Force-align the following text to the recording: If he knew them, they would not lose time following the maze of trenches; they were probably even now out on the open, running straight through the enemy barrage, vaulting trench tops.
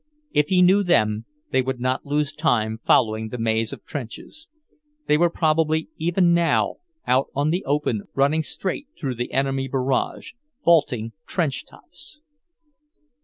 If 0.31 0.47
he 0.47 0.63
knew 0.63 0.81
them, 0.81 1.25
they 1.51 1.61
would 1.61 1.79
not 1.79 2.07
lose 2.07 2.33
time 2.33 2.79
following 2.87 3.29
the 3.29 3.37
maze 3.37 3.71
of 3.71 3.85
trenches; 3.85 4.47
they 5.05 5.15
were 5.15 5.29
probably 5.29 5.89
even 5.97 6.33
now 6.33 6.77
out 7.05 7.27
on 7.35 7.51
the 7.51 7.63
open, 7.65 8.07
running 8.15 8.41
straight 8.41 8.87
through 8.99 9.13
the 9.13 9.31
enemy 9.31 9.67
barrage, 9.67 10.31
vaulting 10.65 11.11
trench 11.27 11.67
tops. 11.67 12.19